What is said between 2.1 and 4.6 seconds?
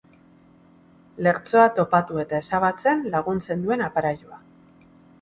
eta ezabatzen laguntzen duen aparailua.